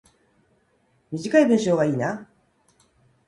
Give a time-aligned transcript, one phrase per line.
[1.11, 2.27] 短い文章がいいな